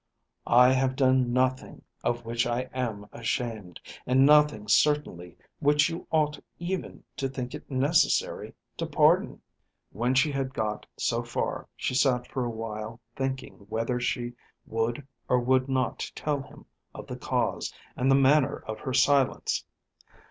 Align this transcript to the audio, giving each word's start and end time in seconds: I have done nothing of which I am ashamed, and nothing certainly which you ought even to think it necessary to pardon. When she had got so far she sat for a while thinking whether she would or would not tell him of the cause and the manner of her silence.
I 0.47 0.71
have 0.71 0.95
done 0.95 1.31
nothing 1.31 1.83
of 2.03 2.25
which 2.25 2.47
I 2.47 2.61
am 2.73 3.07
ashamed, 3.11 3.79
and 4.07 4.25
nothing 4.25 4.67
certainly 4.67 5.37
which 5.59 5.89
you 5.89 6.07
ought 6.09 6.39
even 6.57 7.03
to 7.17 7.29
think 7.29 7.53
it 7.53 7.69
necessary 7.69 8.55
to 8.77 8.87
pardon. 8.87 9.43
When 9.91 10.15
she 10.15 10.31
had 10.31 10.55
got 10.55 10.87
so 10.97 11.21
far 11.21 11.67
she 11.75 11.93
sat 11.93 12.25
for 12.27 12.43
a 12.43 12.49
while 12.49 12.99
thinking 13.15 13.67
whether 13.69 13.99
she 13.99 14.33
would 14.65 15.07
or 15.29 15.39
would 15.39 15.69
not 15.69 16.11
tell 16.15 16.41
him 16.41 16.65
of 16.95 17.05
the 17.05 17.15
cause 17.15 17.71
and 17.95 18.09
the 18.09 18.15
manner 18.15 18.63
of 18.67 18.79
her 18.79 18.93
silence. 18.95 19.65